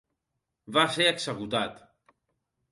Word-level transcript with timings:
Va 0.77 0.85
ser 0.95 1.07
executat. 1.11 1.81